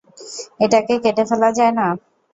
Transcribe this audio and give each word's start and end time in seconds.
এটাকে 0.59 0.93
কেটে 1.03 1.23
ফেলা 1.29 1.49
যায় 1.57 1.73
না? 1.79 1.87